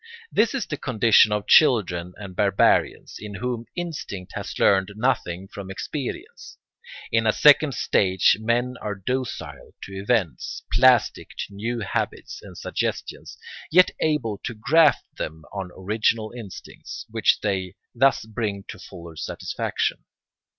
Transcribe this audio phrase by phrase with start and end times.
[0.31, 5.69] This is the condition of children and barbarians, in whom instinct has learned nothing from
[5.69, 6.57] experience.
[7.11, 13.37] In a second stage men are docile to events, plastic to new habits and suggestions,
[13.69, 20.03] yet able to graft them on original instincts, which they thus bring to fuller satisfaction.